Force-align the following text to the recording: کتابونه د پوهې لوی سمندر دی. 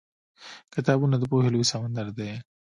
کتابونه 0.73 1.15
د 1.19 1.23
پوهې 1.31 1.49
لوی 1.53 1.65
سمندر 1.71 2.07
دی. 2.17 2.31